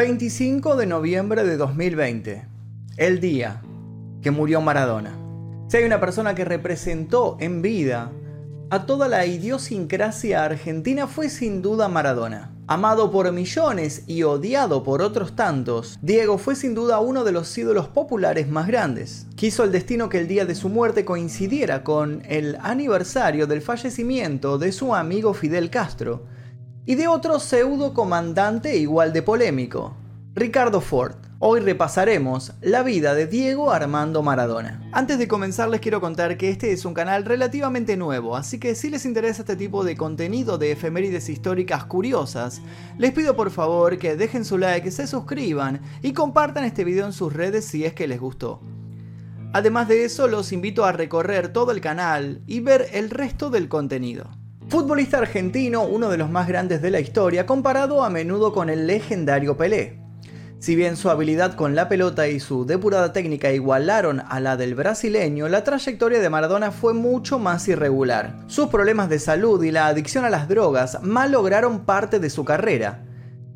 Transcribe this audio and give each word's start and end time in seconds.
25 0.00 0.76
de 0.76 0.86
noviembre 0.86 1.44
de 1.44 1.58
2020, 1.58 2.46
el 2.96 3.20
día 3.20 3.60
que 4.22 4.30
murió 4.30 4.62
Maradona. 4.62 5.14
Si 5.68 5.76
hay 5.76 5.84
una 5.84 6.00
persona 6.00 6.34
que 6.34 6.46
representó 6.46 7.36
en 7.38 7.60
vida 7.60 8.10
a 8.70 8.86
toda 8.86 9.08
la 9.08 9.26
idiosincrasia 9.26 10.42
argentina 10.42 11.06
fue 11.06 11.28
sin 11.28 11.60
duda 11.60 11.88
Maradona. 11.88 12.50
Amado 12.66 13.10
por 13.10 13.30
millones 13.30 14.04
y 14.06 14.22
odiado 14.22 14.84
por 14.84 15.02
otros 15.02 15.36
tantos, 15.36 15.98
Diego 16.00 16.38
fue 16.38 16.56
sin 16.56 16.74
duda 16.74 16.98
uno 17.00 17.22
de 17.22 17.32
los 17.32 17.58
ídolos 17.58 17.88
populares 17.88 18.48
más 18.48 18.68
grandes. 18.68 19.26
Quiso 19.36 19.64
el 19.64 19.70
destino 19.70 20.08
que 20.08 20.20
el 20.20 20.28
día 20.28 20.46
de 20.46 20.54
su 20.54 20.70
muerte 20.70 21.04
coincidiera 21.04 21.84
con 21.84 22.22
el 22.26 22.56
aniversario 22.62 23.46
del 23.46 23.60
fallecimiento 23.60 24.56
de 24.56 24.72
su 24.72 24.94
amigo 24.94 25.34
Fidel 25.34 25.68
Castro, 25.68 26.24
y 26.86 26.94
de 26.94 27.08
otro 27.08 27.38
pseudo 27.40 27.92
comandante 27.94 28.76
igual 28.78 29.12
de 29.12 29.22
polémico, 29.22 29.94
Ricardo 30.34 30.80
Ford. 30.80 31.14
Hoy 31.38 31.60
repasaremos 31.60 32.52
la 32.60 32.82
vida 32.82 33.14
de 33.14 33.26
Diego 33.26 33.70
Armando 33.70 34.22
Maradona. 34.22 34.88
Antes 34.92 35.18
de 35.18 35.28
comenzar 35.28 35.68
les 35.68 35.80
quiero 35.80 36.00
contar 36.00 36.36
que 36.36 36.50
este 36.50 36.72
es 36.72 36.84
un 36.84 36.92
canal 36.92 37.24
relativamente 37.24 37.96
nuevo, 37.96 38.36
así 38.36 38.58
que 38.58 38.74
si 38.74 38.90
les 38.90 39.06
interesa 39.06 39.42
este 39.42 39.56
tipo 39.56 39.84
de 39.84 39.96
contenido 39.96 40.58
de 40.58 40.72
efemérides 40.72 41.28
históricas 41.28 41.84
curiosas, 41.84 42.60
les 42.98 43.12
pido 43.12 43.36
por 43.36 43.50
favor 43.50 43.98
que 43.98 44.16
dejen 44.16 44.44
su 44.44 44.58
like, 44.58 44.90
se 44.90 45.06
suscriban 45.06 45.80
y 46.02 46.12
compartan 46.12 46.64
este 46.64 46.84
video 46.84 47.06
en 47.06 47.12
sus 47.12 47.32
redes 47.32 47.64
si 47.64 47.84
es 47.84 47.94
que 47.94 48.08
les 48.08 48.20
gustó. 48.20 48.60
Además 49.52 49.88
de 49.88 50.04
eso, 50.04 50.28
los 50.28 50.52
invito 50.52 50.84
a 50.84 50.92
recorrer 50.92 51.52
todo 51.52 51.72
el 51.72 51.80
canal 51.80 52.42
y 52.46 52.60
ver 52.60 52.86
el 52.92 53.10
resto 53.10 53.50
del 53.50 53.68
contenido. 53.68 54.39
Futbolista 54.70 55.18
argentino, 55.18 55.82
uno 55.82 56.10
de 56.10 56.16
los 56.16 56.30
más 56.30 56.46
grandes 56.46 56.80
de 56.80 56.92
la 56.92 57.00
historia, 57.00 57.44
comparado 57.44 58.04
a 58.04 58.08
menudo 58.08 58.52
con 58.52 58.70
el 58.70 58.86
legendario 58.86 59.56
Pelé. 59.56 59.98
Si 60.60 60.76
bien 60.76 60.96
su 60.96 61.10
habilidad 61.10 61.56
con 61.56 61.74
la 61.74 61.88
pelota 61.88 62.28
y 62.28 62.38
su 62.38 62.64
depurada 62.64 63.12
técnica 63.12 63.50
igualaron 63.50 64.22
a 64.28 64.38
la 64.38 64.56
del 64.56 64.76
brasileño, 64.76 65.48
la 65.48 65.64
trayectoria 65.64 66.20
de 66.20 66.30
Maradona 66.30 66.70
fue 66.70 66.94
mucho 66.94 67.40
más 67.40 67.66
irregular. 67.66 68.36
Sus 68.46 68.68
problemas 68.68 69.08
de 69.08 69.18
salud 69.18 69.60
y 69.64 69.72
la 69.72 69.88
adicción 69.88 70.24
a 70.24 70.30
las 70.30 70.48
drogas 70.48 71.02
mal 71.02 71.32
lograron 71.32 71.80
parte 71.80 72.20
de 72.20 72.30
su 72.30 72.44
carrera, 72.44 73.02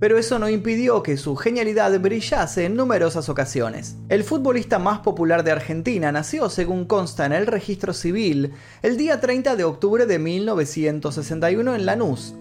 pero 0.05 0.19
eso 0.19 0.39
no 0.39 0.51
impidió 0.51 1.03
que 1.03 1.17
su 1.17 1.35
genialidad 1.35 1.99
brillase 1.99 2.67
en 2.67 2.77
numerosas 2.77 3.31
ocasiones. 3.31 3.97
El 4.11 4.23
futbolista 4.23 4.79
más 4.79 4.99
popular 4.99 5.45
de 5.45 5.53
Argentina 5.53 6.13
nació, 6.13 6.51
según 6.51 6.85
consta 6.85 7.25
en 7.25 7.33
el 7.33 7.47
registro 7.47 7.95
civil, 7.95 8.53
el 8.83 8.99
día 8.99 9.19
30 9.19 9.57
de 9.57 9.65
octubre 9.65 10.05
de 10.05 10.19
1961 10.19 11.75
en 11.75 11.87
Lanús, 11.87 12.35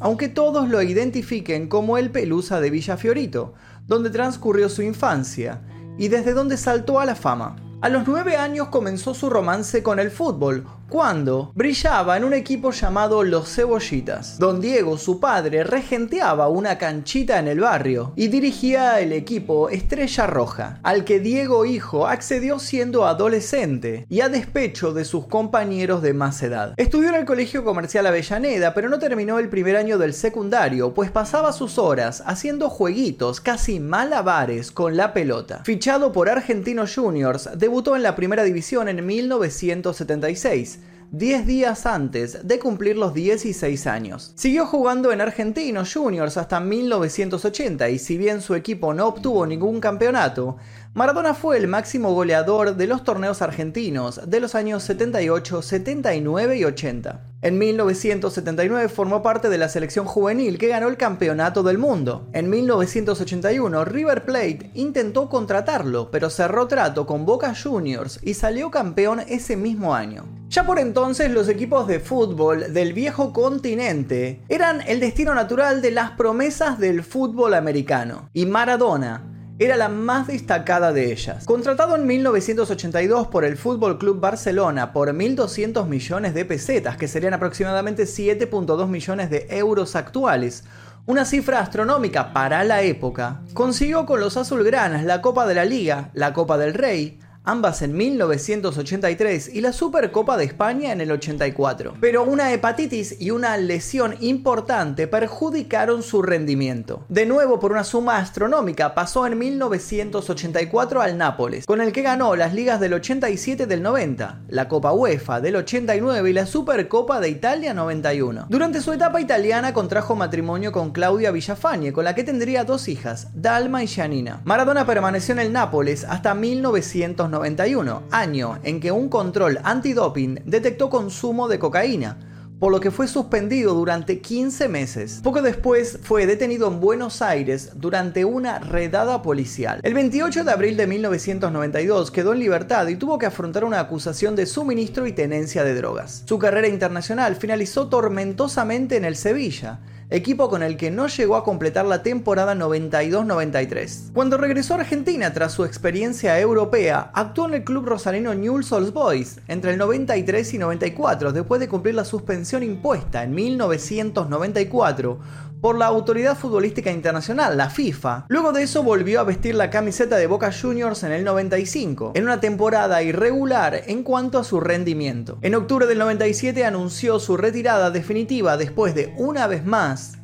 aunque 0.00 0.30
todos 0.30 0.70
lo 0.70 0.80
identifiquen 0.80 1.68
como 1.68 1.98
el 1.98 2.10
Pelusa 2.10 2.62
de 2.62 2.70
Villa 2.70 2.96
Fiorito, 2.96 3.52
donde 3.86 4.08
transcurrió 4.08 4.70
su 4.70 4.80
infancia 4.80 5.60
y 5.98 6.08
desde 6.08 6.32
donde 6.32 6.56
saltó 6.56 6.98
a 6.98 7.04
la 7.04 7.14
fama. 7.14 7.56
A 7.82 7.88
los 7.88 8.06
nueve 8.06 8.36
años 8.36 8.68
comenzó 8.68 9.12
su 9.12 9.28
romance 9.28 9.82
con 9.82 9.98
el 9.98 10.12
fútbol, 10.12 10.64
cuando 10.88 11.52
brillaba 11.54 12.18
en 12.18 12.22
un 12.22 12.34
equipo 12.34 12.70
llamado 12.70 13.24
Los 13.24 13.52
Cebollitas. 13.54 14.38
Don 14.38 14.60
Diego, 14.60 14.98
su 14.98 15.18
padre, 15.18 15.64
regenteaba 15.64 16.48
una 16.48 16.76
canchita 16.76 17.38
en 17.38 17.48
el 17.48 17.60
barrio 17.60 18.12
y 18.14 18.28
dirigía 18.28 19.00
el 19.00 19.12
equipo 19.12 19.70
Estrella 19.70 20.26
Roja, 20.26 20.80
al 20.82 21.04
que 21.04 21.18
Diego 21.18 21.64
hijo 21.64 22.06
accedió 22.06 22.58
siendo 22.58 23.06
adolescente 23.06 24.06
y 24.10 24.20
a 24.20 24.28
despecho 24.28 24.92
de 24.92 25.06
sus 25.06 25.26
compañeros 25.26 26.02
de 26.02 26.12
más 26.12 26.42
edad. 26.42 26.74
Estudió 26.76 27.08
en 27.08 27.14
el 27.14 27.24
Colegio 27.24 27.64
Comercial 27.64 28.06
Avellaneda, 28.06 28.74
pero 28.74 28.90
no 28.90 28.98
terminó 28.98 29.38
el 29.38 29.48
primer 29.48 29.76
año 29.76 29.96
del 29.96 30.12
secundario, 30.12 30.92
pues 30.92 31.10
pasaba 31.10 31.52
sus 31.52 31.78
horas 31.78 32.22
haciendo 32.26 32.68
jueguitos, 32.68 33.40
casi 33.40 33.80
malabares, 33.80 34.70
con 34.70 34.98
la 34.98 35.14
pelota. 35.14 35.62
Fichado 35.64 36.12
por 36.12 36.28
Argentinos 36.28 36.94
Juniors, 36.94 37.48
debutó 37.72 37.96
en 37.96 38.02
la 38.02 38.14
primera 38.14 38.44
división 38.44 38.86
en 38.90 39.06
1976 39.06 40.80
10 41.10 41.46
días 41.46 41.86
antes 41.86 42.46
de 42.46 42.58
cumplir 42.58 42.98
los 42.98 43.14
16 43.14 43.86
años. 43.86 44.32
Siguió 44.34 44.66
jugando 44.66 45.10
en 45.10 45.22
Argentinos 45.22 45.94
Juniors 45.94 46.36
hasta 46.36 46.60
1980 46.60 47.88
y 47.88 47.98
si 47.98 48.18
bien 48.18 48.42
su 48.42 48.54
equipo 48.54 48.92
no 48.92 49.06
obtuvo 49.06 49.46
ningún 49.46 49.80
campeonato, 49.80 50.58
Maradona 50.92 51.32
fue 51.32 51.56
el 51.56 51.66
máximo 51.66 52.12
goleador 52.12 52.76
de 52.76 52.86
los 52.86 53.04
torneos 53.04 53.40
argentinos 53.40 54.20
de 54.28 54.40
los 54.40 54.54
años 54.54 54.82
78, 54.82 55.62
79 55.62 56.58
y 56.58 56.64
80. 56.66 57.31
En 57.42 57.58
1979 57.58 58.88
formó 58.88 59.20
parte 59.20 59.48
de 59.48 59.58
la 59.58 59.68
selección 59.68 60.06
juvenil 60.06 60.58
que 60.58 60.68
ganó 60.68 60.86
el 60.86 60.96
campeonato 60.96 61.64
del 61.64 61.76
mundo. 61.76 62.28
En 62.32 62.48
1981 62.48 63.84
River 63.84 64.24
Plate 64.24 64.70
intentó 64.74 65.28
contratarlo, 65.28 66.12
pero 66.12 66.30
cerró 66.30 66.68
trato 66.68 67.04
con 67.04 67.26
Boca 67.26 67.52
Juniors 67.60 68.20
y 68.22 68.34
salió 68.34 68.70
campeón 68.70 69.18
ese 69.26 69.56
mismo 69.56 69.92
año. 69.92 70.24
Ya 70.50 70.64
por 70.64 70.78
entonces 70.78 71.32
los 71.32 71.48
equipos 71.48 71.88
de 71.88 71.98
fútbol 71.98 72.72
del 72.72 72.92
viejo 72.92 73.32
continente 73.32 74.44
eran 74.48 74.80
el 74.86 75.00
destino 75.00 75.34
natural 75.34 75.82
de 75.82 75.90
las 75.90 76.12
promesas 76.12 76.78
del 76.78 77.02
fútbol 77.02 77.54
americano. 77.54 78.28
Y 78.32 78.46
Maradona 78.46 79.31
era 79.64 79.76
la 79.76 79.88
más 79.88 80.26
destacada 80.26 80.92
de 80.92 81.12
ellas. 81.12 81.44
Contratado 81.44 81.96
en 81.96 82.06
1982 82.06 83.28
por 83.28 83.44
el 83.44 83.56
Fútbol 83.56 83.98
Club 83.98 84.20
Barcelona 84.20 84.92
por 84.92 85.12
1.200 85.12 85.86
millones 85.86 86.34
de 86.34 86.44
pesetas, 86.44 86.96
que 86.96 87.08
serían 87.08 87.34
aproximadamente 87.34 88.04
7.2 88.04 88.88
millones 88.88 89.30
de 89.30 89.46
euros 89.50 89.94
actuales, 89.96 90.64
una 91.06 91.24
cifra 91.24 91.60
astronómica 91.60 92.32
para 92.32 92.64
la 92.64 92.82
época, 92.82 93.42
consiguió 93.54 94.06
con 94.06 94.20
los 94.20 94.36
azulgranas 94.36 95.04
la 95.04 95.20
Copa 95.20 95.46
de 95.46 95.54
la 95.54 95.64
Liga, 95.64 96.10
la 96.14 96.32
Copa 96.32 96.58
del 96.58 96.74
Rey, 96.74 97.18
ambas 97.44 97.82
en 97.82 97.96
1983 97.96 99.50
y 99.52 99.60
la 99.60 99.72
Supercopa 99.72 100.36
de 100.36 100.44
España 100.44 100.92
en 100.92 101.00
el 101.00 101.10
84. 101.10 101.94
Pero 102.00 102.22
una 102.22 102.52
hepatitis 102.52 103.16
y 103.20 103.30
una 103.30 103.56
lesión 103.56 104.16
importante 104.20 105.08
perjudicaron 105.08 106.02
su 106.02 106.22
rendimiento. 106.22 107.04
De 107.08 107.26
nuevo 107.26 107.58
por 107.58 107.72
una 107.72 107.84
suma 107.84 108.18
astronómica 108.18 108.94
pasó 108.94 109.26
en 109.26 109.38
1984 109.38 111.02
al 111.02 111.18
Nápoles, 111.18 111.66
con 111.66 111.80
el 111.80 111.92
que 111.92 112.02
ganó 112.02 112.36
las 112.36 112.54
ligas 112.54 112.80
del 112.80 112.94
87 112.94 113.64
y 113.64 113.66
del 113.66 113.82
90, 113.82 114.42
la 114.48 114.68
Copa 114.68 114.92
UEFA 114.92 115.40
del 115.40 115.56
89 115.56 116.30
y 116.30 116.32
la 116.32 116.46
Supercopa 116.46 117.20
de 117.20 117.28
Italia 117.28 117.74
91. 117.74 118.46
Durante 118.48 118.80
su 118.80 118.92
etapa 118.92 119.20
italiana 119.20 119.74
contrajo 119.74 120.14
matrimonio 120.14 120.70
con 120.70 120.92
Claudia 120.92 121.32
Villafañe, 121.32 121.92
con 121.92 122.04
la 122.04 122.14
que 122.14 122.24
tendría 122.24 122.64
dos 122.64 122.88
hijas, 122.88 123.28
Dalma 123.34 123.82
y 123.82 123.88
Janina. 123.88 124.40
Maradona 124.44 124.86
permaneció 124.86 125.32
en 125.32 125.40
el 125.40 125.52
Nápoles 125.52 126.04
hasta 126.04 126.34
1990 126.34 127.31
91, 127.32 128.04
año 128.10 128.58
en 128.62 128.78
que 128.78 128.92
un 128.92 129.08
control 129.08 129.58
antidoping 129.64 130.42
detectó 130.44 130.88
consumo 130.88 131.48
de 131.48 131.58
cocaína, 131.58 132.18
por 132.60 132.70
lo 132.70 132.78
que 132.78 132.92
fue 132.92 133.08
suspendido 133.08 133.74
durante 133.74 134.20
15 134.20 134.68
meses. 134.68 135.20
Poco 135.24 135.42
después 135.42 135.98
fue 136.02 136.26
detenido 136.26 136.68
en 136.68 136.78
Buenos 136.78 137.20
Aires 137.20 137.72
durante 137.74 138.24
una 138.24 138.60
redada 138.60 139.20
policial. 139.20 139.80
El 139.82 139.94
28 139.94 140.44
de 140.44 140.52
abril 140.52 140.76
de 140.76 140.86
1992 140.86 142.12
quedó 142.12 142.34
en 142.34 142.38
libertad 142.38 142.86
y 142.86 142.94
tuvo 142.94 143.18
que 143.18 143.26
afrontar 143.26 143.64
una 143.64 143.80
acusación 143.80 144.36
de 144.36 144.46
suministro 144.46 145.08
y 145.08 145.12
tenencia 145.12 145.64
de 145.64 145.74
drogas. 145.74 146.22
Su 146.26 146.38
carrera 146.38 146.68
internacional 146.68 147.34
finalizó 147.34 147.88
tormentosamente 147.88 148.96
en 148.96 149.06
el 149.06 149.16
Sevilla, 149.16 149.80
equipo 150.12 150.50
con 150.50 150.62
el 150.62 150.76
que 150.76 150.90
no 150.90 151.06
llegó 151.06 151.36
a 151.36 151.44
completar 151.44 151.86
la 151.86 152.02
temporada 152.02 152.54
92-93. 152.54 154.12
Cuando 154.12 154.36
regresó 154.36 154.74
a 154.74 154.80
Argentina 154.80 155.32
tras 155.32 155.52
su 155.52 155.64
experiencia 155.64 156.38
europea, 156.38 157.10
actuó 157.14 157.48
en 157.48 157.54
el 157.54 157.64
club 157.64 157.86
rosarino 157.86 158.34
Newell's 158.34 158.70
Old 158.72 158.92
Boys 158.92 159.40
entre 159.48 159.72
el 159.72 159.78
93 159.78 160.52
y 160.52 160.58
94, 160.58 161.32
después 161.32 161.60
de 161.60 161.68
cumplir 161.68 161.94
la 161.94 162.04
suspensión 162.04 162.62
impuesta 162.62 163.22
en 163.22 163.34
1994 163.34 165.18
por 165.62 165.78
la 165.78 165.86
Autoridad 165.86 166.36
Futbolística 166.36 166.90
Internacional, 166.90 167.56
la 167.56 167.70
FIFA. 167.70 168.26
Luego 168.28 168.52
de 168.52 168.64
eso 168.64 168.82
volvió 168.82 169.20
a 169.20 169.24
vestir 169.24 169.54
la 169.54 169.70
camiseta 169.70 170.16
de 170.16 170.26
Boca 170.26 170.50
Juniors 170.52 171.04
en 171.04 171.12
el 171.12 171.22
95, 171.22 172.12
en 172.16 172.24
una 172.24 172.40
temporada 172.40 173.00
irregular 173.04 173.84
en 173.86 174.02
cuanto 174.02 174.40
a 174.40 174.44
su 174.44 174.58
rendimiento. 174.58 175.38
En 175.40 175.54
octubre 175.54 175.86
del 175.86 176.00
97 176.00 176.64
anunció 176.64 177.20
su 177.20 177.36
retirada 177.36 177.92
definitiva 177.92 178.56
después 178.56 178.96
de, 178.96 179.14
una 179.16 179.46
vez 179.46 179.64
más, 179.64 180.18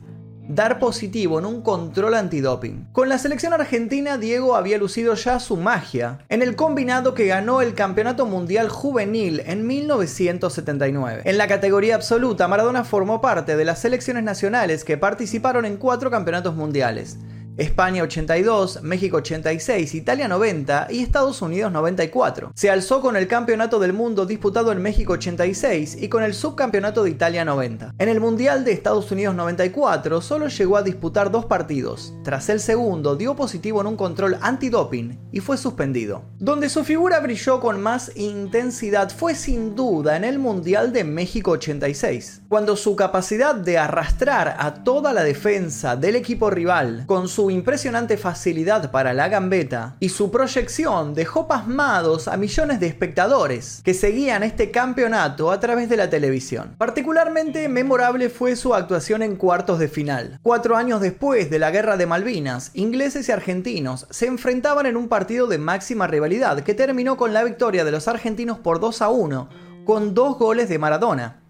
dar 0.48 0.78
positivo 0.78 1.38
en 1.38 1.46
un 1.46 1.62
control 1.62 2.14
antidoping. 2.14 2.88
Con 2.92 3.08
la 3.08 3.18
selección 3.18 3.52
argentina, 3.52 4.18
Diego 4.18 4.56
había 4.56 4.78
lucido 4.78 5.14
ya 5.14 5.38
su 5.38 5.56
magia 5.56 6.18
en 6.28 6.42
el 6.42 6.56
combinado 6.56 7.14
que 7.14 7.26
ganó 7.26 7.60
el 7.60 7.74
Campeonato 7.74 8.26
Mundial 8.26 8.68
Juvenil 8.68 9.42
en 9.46 9.66
1979. 9.66 11.22
En 11.24 11.38
la 11.38 11.46
categoría 11.46 11.94
absoluta, 11.94 12.48
Maradona 12.48 12.84
formó 12.84 13.20
parte 13.20 13.56
de 13.56 13.64
las 13.64 13.80
selecciones 13.80 14.24
nacionales 14.24 14.84
que 14.84 14.96
participaron 14.96 15.64
en 15.64 15.76
cuatro 15.76 16.10
campeonatos 16.10 16.54
mundiales 16.54 17.18
España 17.58 18.04
82, 18.04 18.84
México 18.84 19.16
86, 19.16 19.96
Italia 19.96 20.28
90 20.28 20.86
y 20.90 21.02
Estados 21.02 21.42
Unidos 21.42 21.72
94. 21.72 22.52
Se 22.54 22.70
alzó 22.70 23.00
con 23.00 23.16
el 23.16 23.26
Campeonato 23.26 23.80
del 23.80 23.92
Mundo 23.92 24.26
disputado 24.26 24.70
en 24.70 24.80
México 24.80 25.14
86 25.14 25.98
y 26.00 26.08
con 26.08 26.22
el 26.22 26.34
Subcampeonato 26.34 27.02
de 27.02 27.10
Italia 27.10 27.44
90. 27.44 27.96
En 27.98 28.08
el 28.08 28.20
Mundial 28.20 28.64
de 28.64 28.70
Estados 28.70 29.10
Unidos 29.10 29.34
94 29.34 30.20
solo 30.20 30.46
llegó 30.46 30.76
a 30.76 30.82
disputar 30.82 31.32
dos 31.32 31.46
partidos. 31.46 32.14
Tras 32.22 32.48
el 32.48 32.60
segundo 32.60 33.16
dio 33.16 33.34
positivo 33.34 33.80
en 33.80 33.88
un 33.88 33.96
control 33.96 34.38
antidoping 34.40 35.18
y 35.32 35.40
fue 35.40 35.56
suspendido. 35.56 36.22
Donde 36.38 36.68
su 36.68 36.84
figura 36.84 37.18
brilló 37.18 37.58
con 37.58 37.80
más 37.80 38.12
intensidad 38.14 39.10
fue 39.10 39.34
sin 39.34 39.74
duda 39.74 40.16
en 40.16 40.22
el 40.22 40.38
Mundial 40.38 40.92
de 40.92 41.02
México 41.02 41.50
86, 41.50 42.42
cuando 42.48 42.76
su 42.76 42.94
capacidad 42.94 43.56
de 43.56 43.78
arrastrar 43.78 44.54
a 44.60 44.84
toda 44.84 45.12
la 45.12 45.24
defensa 45.24 45.96
del 45.96 46.14
equipo 46.14 46.50
rival 46.50 47.02
con 47.06 47.26
su 47.26 47.47
impresionante 47.50 48.16
facilidad 48.16 48.90
para 48.90 49.12
la 49.14 49.28
gambeta 49.28 49.96
y 50.00 50.08
su 50.08 50.30
proyección 50.30 51.14
dejó 51.14 51.48
pasmados 51.48 52.28
a 52.28 52.36
millones 52.36 52.80
de 52.80 52.86
espectadores 52.86 53.80
que 53.84 53.94
seguían 53.94 54.42
este 54.42 54.70
campeonato 54.70 55.50
a 55.50 55.60
través 55.60 55.88
de 55.88 55.96
la 55.96 56.10
televisión. 56.10 56.74
Particularmente 56.78 57.68
memorable 57.68 58.28
fue 58.28 58.56
su 58.56 58.74
actuación 58.74 59.22
en 59.22 59.36
cuartos 59.36 59.78
de 59.78 59.88
final. 59.88 60.38
Cuatro 60.42 60.76
años 60.76 61.00
después 61.00 61.50
de 61.50 61.58
la 61.58 61.70
Guerra 61.70 61.96
de 61.96 62.06
Malvinas, 62.06 62.70
ingleses 62.74 63.28
y 63.28 63.32
argentinos 63.32 64.06
se 64.10 64.26
enfrentaban 64.26 64.86
en 64.86 64.96
un 64.96 65.08
partido 65.08 65.46
de 65.46 65.58
máxima 65.58 66.06
rivalidad 66.06 66.60
que 66.60 66.74
terminó 66.74 67.16
con 67.16 67.32
la 67.32 67.44
victoria 67.44 67.84
de 67.84 67.92
los 67.92 68.08
argentinos 68.08 68.58
por 68.58 68.80
2 68.80 69.02
a 69.02 69.08
1, 69.08 69.48
con 69.84 70.14
dos 70.14 70.38
goles 70.38 70.68
de 70.68 70.78
Maradona. 70.78 71.47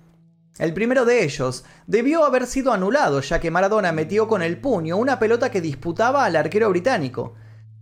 El 0.59 0.75
primero 0.75 1.05
de 1.05 1.23
ellos 1.23 1.65
debió 1.87 2.25
haber 2.25 2.47
sido 2.47 2.73
anulado 2.73 3.21
ya 3.21 3.39
que 3.39 3.51
Maradona 3.51 3.93
metió 3.93 4.27
con 4.27 4.43
el 4.43 4.61
puño 4.61 4.97
una 4.97 5.19
pelota 5.19 5.51
que 5.51 5.61
disputaba 5.61 6.25
al 6.25 6.35
arquero 6.35 6.69
británico, 6.69 7.35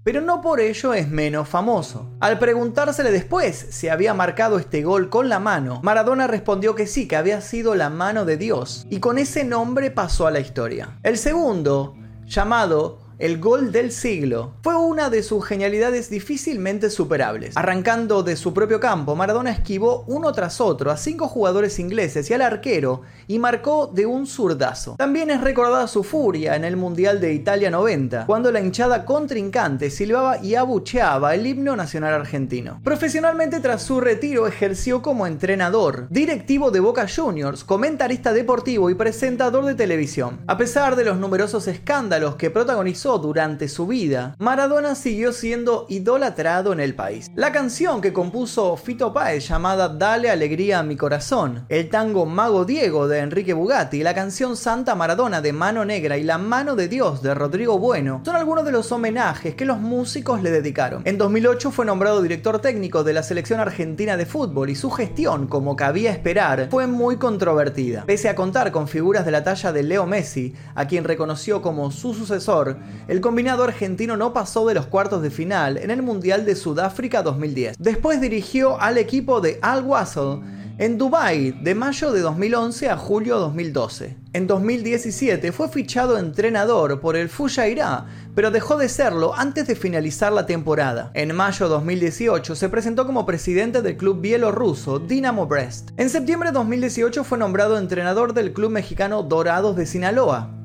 pero 0.05 0.21
no 0.21 0.41
por 0.43 0.61
ello 0.61 0.93
es 0.93 1.09
menos 1.09 1.49
famoso. 1.49 2.13
Al 2.21 2.39
preguntársele 2.39 3.11
después 3.11 3.57
si 3.71 3.89
había 3.89 4.13
marcado 4.13 4.59
este 4.59 4.85
gol 4.85 5.09
con 5.09 5.29
la 5.29 5.41
mano, 5.41 5.81
Maradona 5.83 6.27
respondió 6.27 6.75
que 6.75 6.87
sí, 6.87 7.09
que 7.09 7.17
había 7.17 7.41
sido 7.41 7.75
la 7.75 7.89
mano 7.89 8.25
de 8.25 8.37
Dios, 8.37 8.87
y 8.91 9.01
con 9.01 9.19
ese 9.19 9.43
nombre 9.43 9.91
pasó 9.91 10.27
a 10.27 10.31
la 10.31 10.41
historia. 10.41 10.99
El 11.03 11.17
segundo, 11.17 11.97
llamado 12.27 13.06
el 13.19 13.41
gol 13.41 13.73
del 13.73 13.93
siglo. 13.93 14.53
Fue 14.63 14.77
una 14.77 15.09
de 15.09 15.23
sus 15.23 15.45
genialidades 15.45 16.11
difícilmente 16.11 16.91
superables. 16.91 17.57
Arrancando 17.57 18.23
de 18.23 18.37
su 18.37 18.53
propio 18.53 18.79
campo, 18.79 19.17
Maradona 19.17 19.51
esquivó 19.51 20.05
uno 20.07 20.33
tras 20.33 20.61
otro 20.61 20.91
a 20.91 20.97
cinco 20.97 21.29
jugadores 21.29 21.79
ingleses 21.79 22.29
y 22.31 22.35
al 22.35 22.43
arquero 22.43 23.03
y 23.27 23.39
marcó 23.39 23.87
de 23.87 24.05
un 24.05 24.27
zurdazo. 24.27 24.97
También 24.99 25.31
es 25.31 25.41
recordada 25.41 25.89
su 25.89 26.05
furia 26.05 26.57
en 26.57 26.65
el 26.65 26.77
Mundial 26.77 27.21
de 27.21 27.33
Italia 27.33 27.71
90, 27.71 28.27
cuando 28.27 28.53
la 28.53 28.61
hinchada 28.61 29.05
contrincante 29.05 29.91
silbaba 29.91 30.39
y 30.43 30.55
abucheaba 30.55 31.35
el 31.35 31.47
himno 31.47 31.75
nacional 31.75 32.13
argentino. 32.13 32.81
Profesionalmente 32.85 33.61
tras 33.61 33.83
su 33.83 34.01
retiro 34.01 34.47
ejerció 34.47 35.01
como 35.01 35.27
entrenador, 35.27 36.07
directivo 36.11 36.71
de 36.71 36.81
Boca 36.81 37.07
Juniors, 37.09 37.65
comentarista 37.65 38.33
deportivo 38.33 38.91
y 38.91 38.95
presentador 38.95 39.65
de 39.65 39.75
televisión. 39.75 40.41
A 40.47 40.59
pesar 40.59 40.97
de 40.97 41.05
los 41.05 41.17
numerosos 41.17 41.67
escándalos 41.67 42.37
que 42.37 42.51
protagonizó 42.51 43.06
durante 43.07 43.69
su 43.69 43.87
vida, 43.87 44.35
Maradona 44.39 44.97
siguió 44.97 45.33
siendo 45.33 45.87
idolatrado 45.89 46.73
en 46.73 46.81
el 46.81 46.97
país. 46.97 47.31
La 47.37 47.53
canción 47.53 48.01
que 48.01 48.13
compuso 48.13 48.77
Fito 48.77 49.13
Páez 49.13 49.49
llamada 49.49 49.89
Dale 49.89 50.29
alegría 50.29 50.81
a 50.81 50.83
mi 50.83 50.97
corazón, 50.97 51.65
el 51.69 51.89
tango 51.89 52.27
Mago 52.27 52.65
Diego 52.65 53.07
de 53.07 53.21
Enrique 53.21 53.53
Bugatti, 53.53 54.03
la 54.03 54.13
canción 54.13 54.57
Santa 54.57 54.97
Maradona 54.97 55.41
de 55.41 55.53
Mano 55.53 55.85
Negra 55.85 56.19
y 56.19 56.25
La 56.25 56.39
mano 56.39 56.75
de 56.75 56.89
Dios 56.89 57.23
de 57.23 57.33
Rodrigo 57.35 57.79
Bueno 57.79 58.23
son 58.25 58.35
algunos 58.35 58.65
de 58.65 58.73
los 58.73 58.91
homenajes 58.91 59.55
que 59.55 59.65
los 59.65 59.79
músicos 59.79 60.43
le 60.43 60.51
dedicaron. 60.51 61.03
En 61.05 61.17
2008 61.17 61.71
fue 61.71 61.87
nombrado 61.87 62.23
director 62.23 62.61
técnico 62.61 63.05
de 63.05 63.13
la 63.13 63.23
selección 63.23 63.61
argentina 63.61 64.17
de 64.17 64.27
fútbol 64.27 64.69
y 64.69 64.75
su 64.75 64.91
gestión, 64.91 65.47
como 65.47 65.77
cabía 65.77 66.11
esperar, 66.11 66.69
fue 66.71 66.89
muy 66.89 67.19
controvertida. 67.19 68.05
Pese 68.05 68.29
a 68.29 68.35
contar 68.35 68.73
con 68.73 68.89
figuras 68.89 69.25
de 69.25 69.31
la 69.31 69.45
talla 69.45 69.73
de 69.73 69.85
Leo 69.85 70.07
Messi, 70.07 70.55
a 70.75 70.89
quien 70.89 71.05
reconoció 71.05 71.63
como 71.63 71.93
su 71.93 72.13
sucesor, 72.13 72.79
el 73.09 73.21
combinado 73.21 73.65
argentino 73.65 74.17
no 74.17 74.33
pasó 74.33 74.67
de 74.67 74.75
los 74.75 74.87
cuartos 74.87 75.23
de 75.23 75.31
final 75.31 75.77
en 75.77 75.91
el 75.91 76.03
Mundial 76.03 76.45
de 76.45 76.57
Sudáfrica 76.57 77.23
2010. 77.23 77.77
Después 77.79 78.21
dirigió 78.21 78.81
al 78.81 78.99
equipo 78.99 79.41
de 79.41 79.59
Al 79.63 79.85
Wassel 79.85 80.41
en 80.79 80.99
Dubai 80.99 81.53
de 81.53 81.75
mayo 81.75 82.13
de 82.13 82.21
2011 82.21 82.91
a 82.91 82.99
julio 82.99 83.37
de 83.37 83.41
2012. 83.41 84.17
En 84.35 84.47
2017 84.47 85.51
fue 85.53 85.69
fichado 85.69 86.19
entrenador 86.19 87.01
por 87.01 87.17
el 87.17 87.31
Fujairah, 87.31 88.07
pero 88.35 88.51
dejó 88.51 88.77
de 88.77 88.91
serlo 88.91 89.35
antes 89.35 89.67
de 89.67 89.75
finalizar 89.75 90.33
la 90.33 90.45
temporada. 90.45 91.11
En 91.15 91.35
mayo 91.35 91.67
de 91.67 91.75
2018 91.75 92.55
se 92.55 92.69
presentó 92.69 93.07
como 93.07 93.25
presidente 93.25 93.81
del 93.81 93.97
club 93.97 94.21
bielorruso 94.21 94.99
Dinamo 94.99 95.47
Brest. 95.47 95.93
En 95.97 96.11
septiembre 96.11 96.51
de 96.51 96.55
2018 96.55 97.25
fue 97.25 97.39
nombrado 97.39 97.79
entrenador 97.79 98.35
del 98.35 98.53
club 98.53 98.71
mexicano 98.71 99.23
Dorados 99.23 99.77
de 99.77 99.87
Sinaloa. 99.87 100.56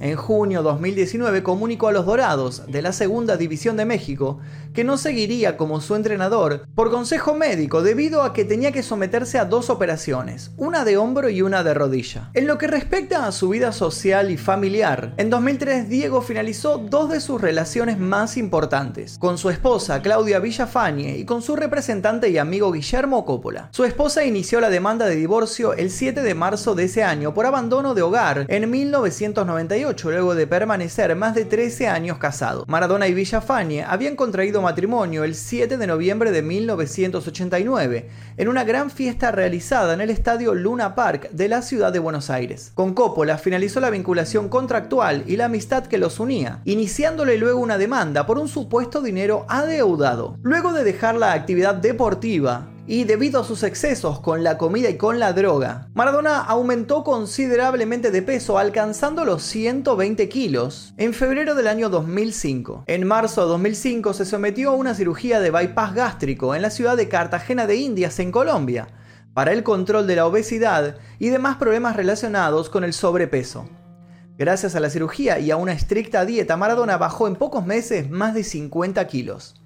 En 0.00 0.14
junio 0.14 0.62
2019 0.62 1.42
comunicó 1.42 1.88
a 1.88 1.92
los 1.92 2.06
Dorados 2.06 2.62
de 2.68 2.82
la 2.82 2.92
Segunda 2.92 3.36
División 3.36 3.76
de 3.76 3.84
México 3.84 4.38
que 4.72 4.84
no 4.84 4.96
seguiría 4.96 5.56
como 5.56 5.80
su 5.80 5.96
entrenador 5.96 6.68
por 6.76 6.92
consejo 6.92 7.34
médico 7.34 7.82
debido 7.82 8.22
a 8.22 8.32
que 8.32 8.44
tenía 8.44 8.70
que 8.70 8.84
someterse 8.84 9.38
a 9.38 9.44
dos 9.44 9.70
operaciones, 9.70 10.52
una 10.56 10.84
de 10.84 10.96
hombro 10.96 11.30
y 11.30 11.42
una 11.42 11.64
de 11.64 11.74
rodilla. 11.74 12.30
En 12.34 12.46
lo 12.46 12.58
que 12.58 12.68
respecta 12.68 13.26
a 13.26 13.32
su 13.32 13.48
vida 13.48 13.72
social 13.72 14.30
y 14.30 14.36
familiar, 14.36 15.14
en 15.16 15.30
2003 15.30 15.88
Diego 15.88 16.22
finalizó 16.22 16.78
dos 16.78 17.10
de 17.10 17.20
sus 17.20 17.40
relaciones 17.40 17.98
más 17.98 18.36
importantes, 18.36 19.18
con 19.18 19.36
su 19.36 19.50
esposa 19.50 20.00
Claudia 20.00 20.38
Villafañe 20.38 21.18
y 21.18 21.24
con 21.24 21.42
su 21.42 21.56
representante 21.56 22.28
y 22.28 22.38
amigo 22.38 22.70
Guillermo 22.70 23.24
Coppola. 23.24 23.70
Su 23.72 23.84
esposa 23.84 24.24
inició 24.24 24.60
la 24.60 24.70
demanda 24.70 25.06
de 25.06 25.16
divorcio 25.16 25.72
el 25.74 25.90
7 25.90 26.22
de 26.22 26.34
marzo 26.34 26.76
de 26.76 26.84
ese 26.84 27.02
año 27.02 27.34
por 27.34 27.46
abandono 27.46 27.94
de 27.94 28.02
hogar 28.02 28.46
en 28.48 28.70
1998, 28.70 29.87
luego 29.88 30.34
de 30.34 30.46
permanecer 30.46 31.16
más 31.16 31.34
de 31.34 31.46
13 31.46 31.88
años 31.88 32.18
casado. 32.18 32.64
Maradona 32.68 33.08
y 33.08 33.14
Villafañe 33.14 33.82
habían 33.82 34.16
contraído 34.16 34.60
matrimonio 34.60 35.24
el 35.24 35.34
7 35.34 35.78
de 35.78 35.86
noviembre 35.86 36.30
de 36.30 36.42
1989, 36.42 38.10
en 38.36 38.48
una 38.48 38.64
gran 38.64 38.90
fiesta 38.90 39.32
realizada 39.32 39.94
en 39.94 40.02
el 40.02 40.10
estadio 40.10 40.54
Luna 40.54 40.94
Park 40.94 41.30
de 41.30 41.48
la 41.48 41.62
ciudad 41.62 41.90
de 41.90 42.00
Buenos 42.00 42.28
Aires. 42.28 42.70
Con 42.74 42.92
Coppola 42.92 43.38
finalizó 43.38 43.80
la 43.80 43.90
vinculación 43.90 44.50
contractual 44.50 45.24
y 45.26 45.36
la 45.36 45.46
amistad 45.46 45.86
que 45.86 45.96
los 45.96 46.20
unía, 46.20 46.60
iniciándole 46.64 47.38
luego 47.38 47.60
una 47.60 47.78
demanda 47.78 48.26
por 48.26 48.38
un 48.38 48.48
supuesto 48.48 49.00
dinero 49.00 49.46
adeudado. 49.48 50.36
Luego 50.42 50.74
de 50.74 50.84
dejar 50.84 51.14
la 51.14 51.32
actividad 51.32 51.74
deportiva, 51.74 52.68
y 52.88 53.04
debido 53.04 53.42
a 53.42 53.44
sus 53.44 53.64
excesos 53.64 54.18
con 54.20 54.42
la 54.42 54.56
comida 54.56 54.88
y 54.88 54.96
con 54.96 55.18
la 55.18 55.34
droga, 55.34 55.88
Maradona 55.92 56.40
aumentó 56.40 57.04
considerablemente 57.04 58.10
de 58.10 58.22
peso 58.22 58.56
alcanzando 58.56 59.26
los 59.26 59.42
120 59.42 60.26
kilos 60.30 60.94
en 60.96 61.12
febrero 61.12 61.54
del 61.54 61.66
año 61.66 61.90
2005. 61.90 62.84
En 62.86 63.06
marzo 63.06 63.42
de 63.42 63.48
2005 63.48 64.14
se 64.14 64.24
sometió 64.24 64.70
a 64.70 64.74
una 64.74 64.94
cirugía 64.94 65.38
de 65.38 65.50
bypass 65.50 65.94
gástrico 65.94 66.54
en 66.54 66.62
la 66.62 66.70
ciudad 66.70 66.96
de 66.96 67.08
Cartagena 67.08 67.66
de 67.66 67.76
Indias 67.76 68.18
en 68.20 68.32
Colombia 68.32 68.88
para 69.34 69.52
el 69.52 69.62
control 69.62 70.06
de 70.06 70.16
la 70.16 70.26
obesidad 70.26 70.96
y 71.18 71.28
demás 71.28 71.58
problemas 71.58 71.94
relacionados 71.94 72.70
con 72.70 72.84
el 72.84 72.94
sobrepeso. 72.94 73.68
Gracias 74.38 74.74
a 74.74 74.80
la 74.80 74.88
cirugía 74.88 75.38
y 75.38 75.50
a 75.50 75.56
una 75.56 75.72
estricta 75.72 76.24
dieta, 76.24 76.56
Maradona 76.56 76.96
bajó 76.96 77.28
en 77.28 77.36
pocos 77.36 77.66
meses 77.66 78.08
más 78.08 78.32
de 78.32 78.44
50 78.44 79.06
kilos. 79.08 79.56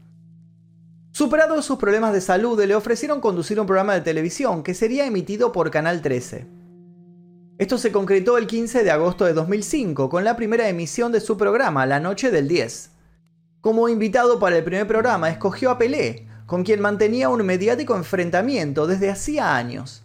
Superados 1.15 1.67
sus 1.67 1.77
problemas 1.77 2.15
de 2.15 2.23
salud, 2.23 2.59
le 2.65 2.75
ofrecieron 2.75 3.21
conducir 3.21 3.61
un 3.61 3.67
programa 3.67 3.93
de 3.93 4.01
televisión 4.01 4.63
que 4.63 4.73
sería 4.73 5.05
emitido 5.05 5.53
por 5.53 5.71
Canal 5.71 6.01
13. 6.01 6.47
Esto 7.59 7.77
se 7.77 7.93
concretó 7.93 8.39
el 8.39 8.47
15 8.47 8.83
de 8.83 8.91
agosto 8.91 9.27
de 9.27 9.35
2005 9.35 10.09
con 10.09 10.25
la 10.25 10.37
primera 10.37 10.71
emisión 10.71 11.13
de 11.13 11.21
su 11.21 11.37
programa, 11.37 11.85
La 11.85 12.01
Noche 12.01 12.31
del 12.31 12.49
10. 12.49 12.93
Como 13.61 13.91
invitado 13.91 14.41
para 14.41 14.57
el 14.57 14.65
primer 14.65 14.87
programa, 14.87 15.29
escogió 15.29 15.71
a 15.71 15.77
Pelé, 15.77 16.29
con 16.47 16.65
quien 16.65 16.81
mantenía 16.81 17.29
un 17.29 17.45
mediático 17.45 17.95
enfrentamiento 17.95 18.87
desde 18.87 19.11
hacía 19.11 19.55
años. 19.55 20.05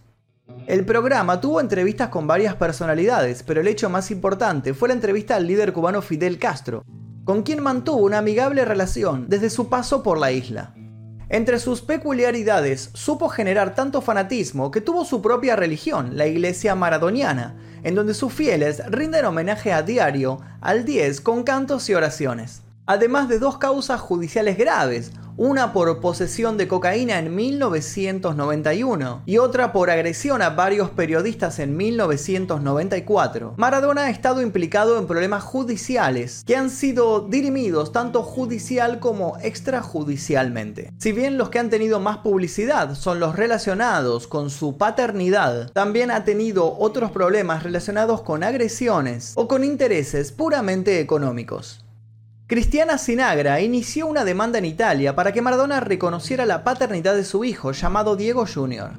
El 0.68 0.86
programa 0.86 1.40
tuvo 1.40 1.62
entrevistas 1.62 2.10
con 2.10 2.28
varias 2.28 2.56
personalidades, 2.56 3.44
pero 3.44 3.62
el 3.62 3.70
hecho 3.70 3.90
más 3.90 4.12
importante 4.12 4.74
fue 4.74 4.90
la 4.90 4.96
entrevista 4.96 5.38
al 5.38 5.48
líder 5.48 5.72
cubano 5.72 6.02
Fidel 6.02 6.38
Castro, 6.38 6.84
con 7.24 7.44
quien 7.44 7.64
mantuvo 7.64 8.00
una 8.00 8.18
amigable 8.18 8.66
relación 8.66 9.30
desde 9.30 9.50
su 9.50 9.70
paso 9.70 10.04
por 10.04 10.18
la 10.18 10.34
isla. 10.34 10.74
Entre 11.30 11.60
sus 11.60 11.82
peculiaridades, 11.82 12.90
supo 12.94 13.28
generar 13.28 13.76
tanto 13.76 14.02
fanatismo 14.02 14.72
que 14.72 14.80
tuvo 14.80 15.04
su 15.04 15.22
propia 15.22 15.58
religión, 15.58 16.16
la 16.16 16.26
iglesia 16.26 16.74
maradoniana, 16.74 17.56
en 17.84 17.96
donde 17.96 18.14
sus 18.14 18.32
fieles 18.32 18.82
rinden 18.90 19.26
homenaje 19.26 19.74
a 19.74 19.82
diario 19.82 20.40
al 20.62 20.86
10 20.86 21.20
con 21.20 21.44
cantos 21.44 21.90
y 21.90 21.96
oraciones. 21.96 22.62
Además 22.88 23.30
de 23.30 23.38
dos 23.38 23.58
causas 23.58 24.02
judiciales 24.02 24.58
graves, 24.58 25.12
una 25.38 25.72
por 25.72 26.02
posesión 26.02 26.58
de 26.58 26.68
cocaína 26.68 27.20
en 27.20 27.36
1991 27.36 29.22
y 29.28 29.38
otra 29.38 29.72
por 29.72 29.92
agresión 29.92 30.42
a 30.42 30.50
varios 30.50 30.90
periodistas 30.90 31.60
en 31.60 31.78
1994. 31.78 33.54
Maradona 33.56 34.06
ha 34.06 34.10
estado 34.10 34.42
implicado 34.42 34.98
en 34.98 35.06
problemas 35.06 35.44
judiciales 35.44 36.44
que 36.44 36.56
han 36.56 36.72
sido 36.72 37.20
dirimidos 37.20 37.92
tanto 37.92 38.24
judicial 38.24 39.00
como 39.00 39.38
extrajudicialmente. 39.44 40.92
Si 40.98 41.12
bien 41.12 41.38
los 41.38 41.50
que 41.50 41.60
han 41.60 41.70
tenido 41.70 42.00
más 42.00 42.18
publicidad 42.18 42.96
son 42.96 43.20
los 43.20 43.36
relacionados 43.36 44.28
con 44.28 44.50
su 44.50 44.78
paternidad, 44.78 45.72
también 45.72 46.10
ha 46.10 46.24
tenido 46.24 46.80
otros 46.80 47.12
problemas 47.12 47.62
relacionados 47.62 48.24
con 48.24 48.44
agresiones 48.44 49.34
o 49.36 49.48
con 49.48 49.64
intereses 49.64 50.32
puramente 50.32 51.00
económicos. 51.00 51.87
Cristiana 52.48 52.98
Sinagra 52.98 53.60
inició 53.60 54.08
una 54.08 54.24
demanda 54.24 54.58
en 54.58 54.64
Italia 54.64 55.14
para 55.16 55.34
que 55.34 55.42
Maradona 55.42 55.82
reconociera 55.82 56.46
la 56.46 56.64
paternidad 56.64 57.14
de 57.14 57.26
su 57.26 57.44
hijo, 57.44 57.74
llamado 57.74 58.16
Diego 58.16 58.46
Jr. 58.48 58.92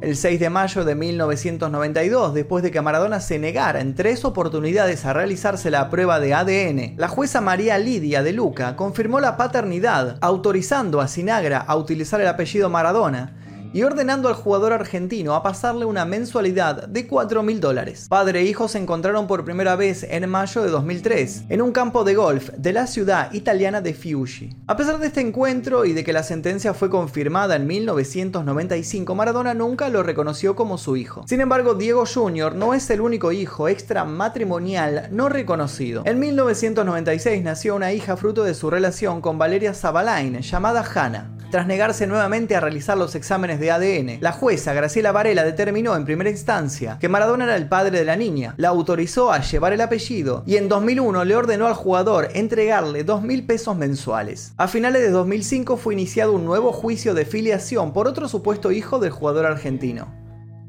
El 0.00 0.16
6 0.16 0.40
de 0.40 0.48
mayo 0.48 0.86
de 0.86 0.94
1992, 0.94 2.32
después 2.32 2.62
de 2.62 2.70
que 2.70 2.80
Maradona 2.80 3.20
se 3.20 3.38
negara 3.38 3.82
en 3.82 3.94
tres 3.94 4.24
oportunidades 4.24 5.04
a 5.04 5.12
realizarse 5.12 5.70
la 5.70 5.90
prueba 5.90 6.18
de 6.18 6.32
ADN, 6.32 6.94
la 6.96 7.08
jueza 7.08 7.42
María 7.42 7.76
Lidia 7.76 8.22
de 8.22 8.32
Luca 8.32 8.74
confirmó 8.74 9.20
la 9.20 9.36
paternidad, 9.36 10.16
autorizando 10.22 11.02
a 11.02 11.08
Sinagra 11.08 11.58
a 11.58 11.76
utilizar 11.76 12.22
el 12.22 12.28
apellido 12.28 12.70
Maradona 12.70 13.34
y 13.72 13.82
ordenando 13.82 14.28
al 14.28 14.34
jugador 14.34 14.72
argentino 14.72 15.34
a 15.34 15.42
pasarle 15.42 15.84
una 15.84 16.04
mensualidad 16.04 16.88
de 16.88 17.06
4 17.06 17.42
mil 17.42 17.60
dólares. 17.60 18.06
Padre 18.08 18.40
e 18.40 18.44
hijo 18.44 18.68
se 18.68 18.78
encontraron 18.78 19.26
por 19.26 19.44
primera 19.44 19.76
vez 19.76 20.04
en 20.08 20.28
mayo 20.28 20.62
de 20.62 20.70
2003 20.70 21.44
en 21.48 21.62
un 21.62 21.72
campo 21.72 22.04
de 22.04 22.14
golf 22.14 22.50
de 22.56 22.72
la 22.72 22.86
ciudad 22.86 23.32
italiana 23.32 23.80
de 23.80 23.94
Fiuggi. 23.94 24.50
A 24.66 24.76
pesar 24.76 24.98
de 24.98 25.08
este 25.08 25.20
encuentro 25.20 25.84
y 25.84 25.92
de 25.92 26.04
que 26.04 26.12
la 26.12 26.22
sentencia 26.22 26.74
fue 26.74 26.90
confirmada 26.90 27.56
en 27.56 27.66
1995, 27.66 29.14
Maradona 29.14 29.54
nunca 29.54 29.88
lo 29.88 30.02
reconoció 30.02 30.56
como 30.56 30.78
su 30.78 30.96
hijo. 30.96 31.24
Sin 31.26 31.40
embargo, 31.40 31.74
Diego 31.74 32.04
Jr. 32.06 32.54
no 32.54 32.74
es 32.74 32.88
el 32.90 33.00
único 33.00 33.32
hijo 33.32 33.68
extramatrimonial 33.68 35.08
no 35.10 35.28
reconocido. 35.28 36.02
En 36.04 36.18
1996 36.18 37.42
nació 37.42 37.76
una 37.76 37.92
hija 37.92 38.16
fruto 38.16 38.44
de 38.44 38.54
su 38.54 38.70
relación 38.70 39.20
con 39.20 39.38
Valeria 39.38 39.74
Zabalain 39.74 40.40
llamada 40.40 40.82
Hannah. 40.82 41.37
Tras 41.50 41.66
negarse 41.66 42.06
nuevamente 42.06 42.56
a 42.56 42.60
realizar 42.60 42.98
los 42.98 43.14
exámenes 43.14 43.58
de 43.58 43.70
ADN, 43.70 44.18
la 44.20 44.32
jueza 44.32 44.74
Graciela 44.74 45.12
Varela 45.12 45.44
determinó 45.44 45.96
en 45.96 46.04
primera 46.04 46.28
instancia 46.28 46.98
que 47.00 47.08
Maradona 47.08 47.44
era 47.44 47.56
el 47.56 47.70
padre 47.70 47.98
de 47.98 48.04
la 48.04 48.16
niña, 48.16 48.52
la 48.58 48.68
autorizó 48.68 49.32
a 49.32 49.40
llevar 49.40 49.72
el 49.72 49.80
apellido 49.80 50.42
y 50.46 50.56
en 50.56 50.68
2001 50.68 51.24
le 51.24 51.36
ordenó 51.36 51.66
al 51.66 51.72
jugador 51.72 52.28
entregarle 52.34 53.02
2 53.02 53.22
mil 53.22 53.46
pesos 53.46 53.74
mensuales. 53.78 54.52
A 54.58 54.68
finales 54.68 55.00
de 55.00 55.10
2005 55.10 55.78
fue 55.78 55.94
iniciado 55.94 56.34
un 56.34 56.44
nuevo 56.44 56.70
juicio 56.70 57.14
de 57.14 57.24
filiación 57.24 57.94
por 57.94 58.08
otro 58.08 58.28
supuesto 58.28 58.70
hijo 58.70 58.98
del 58.98 59.10
jugador 59.10 59.46
argentino. 59.46 60.14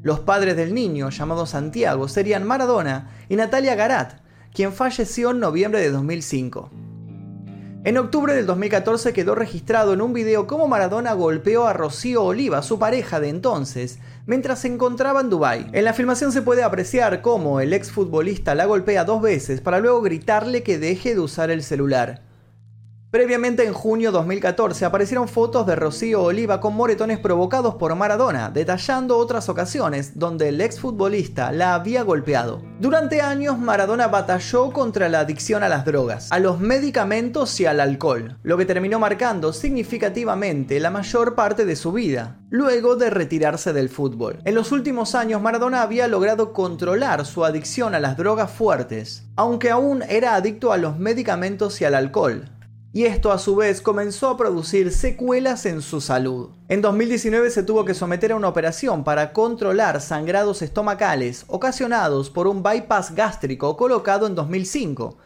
Los 0.02 0.20
padres 0.20 0.56
del 0.56 0.72
niño, 0.72 1.10
llamado 1.10 1.44
Santiago, 1.44 2.08
serían 2.08 2.44
Maradona 2.44 3.10
y 3.28 3.36
Natalia 3.36 3.74
Garat, 3.74 4.14
quien 4.54 4.72
falleció 4.72 5.32
en 5.32 5.40
noviembre 5.40 5.80
de 5.80 5.90
2005. 5.90 6.70
En 7.82 7.96
octubre 7.96 8.34
del 8.34 8.44
2014 8.44 9.14
quedó 9.14 9.34
registrado 9.34 9.94
en 9.94 10.02
un 10.02 10.12
video 10.12 10.46
cómo 10.46 10.68
Maradona 10.68 11.14
golpeó 11.14 11.66
a 11.66 11.72
Rocío 11.72 12.24
Oliva, 12.24 12.62
su 12.62 12.78
pareja 12.78 13.20
de 13.20 13.30
entonces, 13.30 14.00
mientras 14.26 14.58
se 14.58 14.68
encontraba 14.68 15.22
en 15.22 15.30
Dubái. 15.30 15.66
En 15.72 15.84
la 15.84 15.94
filmación 15.94 16.30
se 16.30 16.42
puede 16.42 16.62
apreciar 16.62 17.22
cómo 17.22 17.58
el 17.58 17.72
exfutbolista 17.72 18.54
la 18.54 18.66
golpea 18.66 19.04
dos 19.04 19.22
veces 19.22 19.62
para 19.62 19.80
luego 19.80 20.02
gritarle 20.02 20.62
que 20.62 20.78
deje 20.78 21.14
de 21.14 21.20
usar 21.20 21.50
el 21.50 21.62
celular. 21.62 22.20
Previamente 23.10 23.64
en 23.64 23.72
junio 23.72 24.12
2014 24.12 24.84
aparecieron 24.84 25.26
fotos 25.26 25.66
de 25.66 25.74
Rocío 25.74 26.22
Oliva 26.22 26.60
con 26.60 26.76
moretones 26.76 27.18
provocados 27.18 27.74
por 27.74 27.92
Maradona, 27.96 28.50
detallando 28.50 29.18
otras 29.18 29.48
ocasiones 29.48 30.16
donde 30.16 30.50
el 30.50 30.60
exfutbolista 30.60 31.50
la 31.50 31.74
había 31.74 32.04
golpeado. 32.04 32.62
Durante 32.78 33.20
años 33.20 33.58
Maradona 33.58 34.06
batalló 34.06 34.72
contra 34.72 35.08
la 35.08 35.18
adicción 35.18 35.64
a 35.64 35.68
las 35.68 35.84
drogas, 35.84 36.30
a 36.30 36.38
los 36.38 36.60
medicamentos 36.60 37.58
y 37.58 37.66
al 37.66 37.80
alcohol, 37.80 38.38
lo 38.44 38.56
que 38.56 38.64
terminó 38.64 39.00
marcando 39.00 39.52
significativamente 39.52 40.78
la 40.78 40.92
mayor 40.92 41.34
parte 41.34 41.66
de 41.66 41.74
su 41.74 41.90
vida, 41.90 42.38
luego 42.48 42.94
de 42.94 43.10
retirarse 43.10 43.72
del 43.72 43.88
fútbol. 43.88 44.38
En 44.44 44.54
los 44.54 44.70
últimos 44.70 45.16
años 45.16 45.42
Maradona 45.42 45.82
había 45.82 46.06
logrado 46.06 46.52
controlar 46.52 47.26
su 47.26 47.44
adicción 47.44 47.96
a 47.96 47.98
las 47.98 48.16
drogas 48.16 48.52
fuertes, 48.52 49.24
aunque 49.34 49.70
aún 49.70 50.04
era 50.08 50.36
adicto 50.36 50.70
a 50.72 50.76
los 50.76 50.96
medicamentos 50.96 51.80
y 51.80 51.84
al 51.84 51.96
alcohol 51.96 52.48
y 52.92 53.04
esto 53.04 53.32
a 53.32 53.38
su 53.38 53.56
vez 53.56 53.80
comenzó 53.80 54.28
a 54.28 54.36
producir 54.36 54.92
secuelas 54.92 55.66
en 55.66 55.82
su 55.82 56.00
salud. 56.00 56.50
En 56.68 56.82
2019 56.82 57.50
se 57.50 57.62
tuvo 57.62 57.84
que 57.84 57.94
someter 57.94 58.32
a 58.32 58.36
una 58.36 58.48
operación 58.48 59.04
para 59.04 59.32
controlar 59.32 60.00
sangrados 60.00 60.62
estomacales 60.62 61.44
ocasionados 61.48 62.30
por 62.30 62.46
un 62.46 62.62
bypass 62.62 63.14
gástrico 63.14 63.76
colocado 63.76 64.26
en 64.26 64.34
2005, 64.34 65.16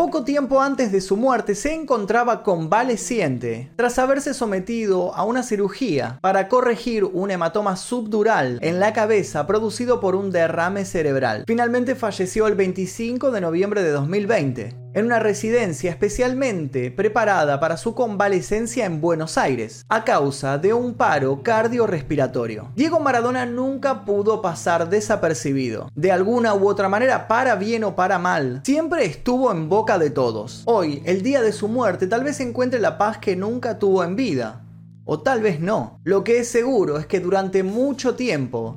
poco 0.00 0.24
tiempo 0.24 0.62
antes 0.62 0.92
de 0.92 1.02
su 1.02 1.18
muerte 1.18 1.54
se 1.54 1.74
encontraba 1.74 2.42
convaleciente 2.42 3.70
tras 3.76 3.98
haberse 3.98 4.32
sometido 4.32 5.14
a 5.14 5.24
una 5.24 5.42
cirugía 5.42 6.18
para 6.22 6.48
corregir 6.48 7.04
un 7.04 7.30
hematoma 7.30 7.76
subdural 7.76 8.58
en 8.62 8.80
la 8.80 8.94
cabeza 8.94 9.46
producido 9.46 10.00
por 10.00 10.14
un 10.14 10.30
derrame 10.30 10.86
cerebral. 10.86 11.44
Finalmente 11.46 11.96
falleció 11.96 12.46
el 12.46 12.54
25 12.54 13.30
de 13.30 13.40
noviembre 13.42 13.82
de 13.82 13.90
2020 13.90 14.79
en 14.92 15.06
una 15.06 15.18
residencia 15.18 15.90
especialmente 15.90 16.90
preparada 16.90 17.60
para 17.60 17.76
su 17.76 17.94
convalecencia 17.94 18.86
en 18.86 19.00
Buenos 19.00 19.38
Aires, 19.38 19.84
a 19.88 20.04
causa 20.04 20.58
de 20.58 20.72
un 20.72 20.94
paro 20.94 21.42
cardiorrespiratorio. 21.42 22.70
Diego 22.74 23.00
Maradona 23.00 23.46
nunca 23.46 24.04
pudo 24.04 24.42
pasar 24.42 24.88
desapercibido. 24.88 25.88
De 25.94 26.10
alguna 26.10 26.54
u 26.54 26.68
otra 26.68 26.88
manera, 26.88 27.28
para 27.28 27.54
bien 27.54 27.84
o 27.84 27.94
para 27.94 28.18
mal, 28.18 28.60
siempre 28.64 29.04
estuvo 29.04 29.52
en 29.52 29.68
boca 29.68 29.98
de 29.98 30.10
todos. 30.10 30.62
Hoy, 30.66 31.02
el 31.04 31.22
día 31.22 31.40
de 31.42 31.52
su 31.52 31.68
muerte, 31.68 32.06
tal 32.06 32.24
vez 32.24 32.40
encuentre 32.40 32.80
la 32.80 32.98
paz 32.98 33.18
que 33.18 33.36
nunca 33.36 33.78
tuvo 33.78 34.02
en 34.04 34.16
vida. 34.16 34.62
O 35.04 35.20
tal 35.20 35.40
vez 35.40 35.60
no. 35.60 35.98
Lo 36.04 36.22
que 36.22 36.38
es 36.38 36.48
seguro 36.48 36.98
es 36.98 37.06
que 37.06 37.20
durante 37.20 37.62
mucho 37.62 38.14
tiempo 38.14 38.76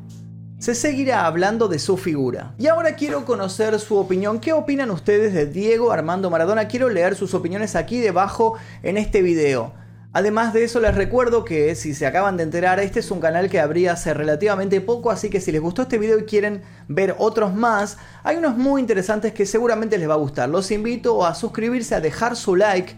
se 0.64 0.76
seguirá 0.76 1.26
hablando 1.26 1.68
de 1.68 1.78
su 1.78 1.98
figura. 1.98 2.54
Y 2.58 2.68
ahora 2.68 2.96
quiero 2.96 3.26
conocer 3.26 3.78
su 3.82 3.98
opinión. 3.98 4.40
¿Qué 4.40 4.54
opinan 4.54 4.92
ustedes 4.92 5.34
de 5.34 5.46
Diego 5.46 5.92
Armando 5.92 6.30
Maradona? 6.30 6.70
Quiero 6.70 6.88
leer 6.88 7.16
sus 7.16 7.34
opiniones 7.34 7.76
aquí 7.76 8.00
debajo 8.00 8.58
en 8.82 8.96
este 8.96 9.22
video. 9.22 9.74
Además 10.14 10.54
de 10.54 10.64
eso 10.64 10.80
les 10.80 10.96
recuerdo 10.96 11.44
que 11.44 11.76
si 11.76 11.94
se 11.94 12.06
acaban 12.06 12.38
de 12.38 12.44
enterar, 12.44 12.80
este 12.80 13.02
es 13.02 13.12
un 13.12 13.20
canal 13.20 13.50
que 13.50 13.60
abrí 13.60 13.88
hace 13.88 14.14
relativamente 14.14 14.80
poco, 14.80 15.12
así 15.12 15.30
que 15.30 15.42
si 15.42 15.52
les 15.52 15.60
gustó 15.60 15.82
este 15.82 15.98
video 15.98 16.18
y 16.18 16.24
quieren 16.24 16.62
ver 16.88 17.14
otros 17.18 17.54
más, 17.54 17.98
hay 18.24 18.38
unos 18.38 18.56
muy 18.56 18.80
interesantes 18.80 19.34
que 19.34 19.46
seguramente 19.46 19.98
les 19.98 20.08
va 20.08 20.14
a 20.14 20.18
gustar. 20.18 20.48
Los 20.48 20.72
invito 20.72 21.26
a 21.26 21.36
suscribirse, 21.36 21.94
a 21.94 22.00
dejar 22.00 22.38
su 22.38 22.56
like 22.56 22.96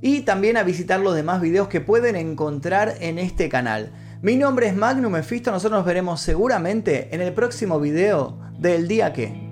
y 0.00 0.20
también 0.20 0.56
a 0.56 0.62
visitar 0.62 1.00
los 1.00 1.16
demás 1.16 1.40
videos 1.40 1.66
que 1.66 1.80
pueden 1.80 2.14
encontrar 2.14 2.94
en 3.00 3.18
este 3.18 3.48
canal. 3.48 3.90
Mi 4.20 4.34
nombre 4.34 4.66
es 4.66 4.74
Magnum 4.74 5.12
Mephisto, 5.12 5.52
nosotros 5.52 5.78
nos 5.78 5.86
veremos 5.86 6.20
seguramente 6.20 7.14
en 7.14 7.20
el 7.20 7.32
próximo 7.32 7.78
video 7.78 8.36
del 8.58 8.88
día 8.88 9.12
que... 9.12 9.47